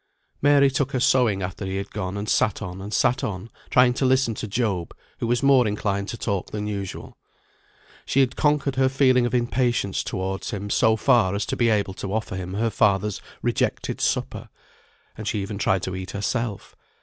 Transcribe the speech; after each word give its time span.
Mary 0.41 0.71
took 0.71 0.93
her 0.93 0.99
sewing 0.99 1.43
after 1.43 1.63
he 1.63 1.77
had 1.77 1.91
gone, 1.91 2.17
and 2.17 2.27
sat 2.27 2.59
on, 2.59 2.81
and 2.81 2.91
sat 2.91 3.23
on, 3.23 3.51
trying 3.69 3.93
to 3.93 4.03
listen 4.03 4.33
to 4.33 4.47
Job, 4.47 4.95
who 5.19 5.27
was 5.27 5.43
more 5.43 5.67
inclined 5.67 6.07
to 6.09 6.17
talk 6.17 6.49
than 6.49 6.65
usual. 6.65 7.15
She 8.07 8.19
had 8.21 8.35
conquered 8.35 8.77
her 8.77 8.89
feeling 8.89 9.27
of 9.27 9.35
impatience 9.35 10.03
towards 10.03 10.49
him 10.49 10.71
so 10.71 10.95
far 10.95 11.35
as 11.35 11.45
to 11.45 11.55
be 11.55 11.69
able 11.69 11.93
to 11.93 12.11
offer 12.15 12.35
him 12.35 12.55
her 12.55 12.71
father's 12.71 13.21
rejected 13.43 14.01
supper; 14.01 14.49
and 15.15 15.27
she 15.27 15.39
even 15.43 15.59
tried 15.59 15.83
to 15.83 15.95
eat 15.95 16.09
herself. 16.09 16.75